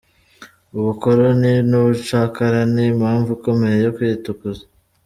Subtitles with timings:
[0.77, 4.63] Ubukoroni n’ubucakara ni impamvu ikomeye yo kwitukuza.